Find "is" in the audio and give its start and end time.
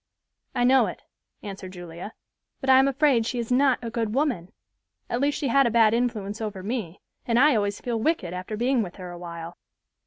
3.37-3.51